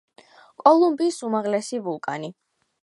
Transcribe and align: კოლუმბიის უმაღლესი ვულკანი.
კოლუმბიის 0.63 1.21
უმაღლესი 1.29 1.83
ვულკანი. 1.89 2.35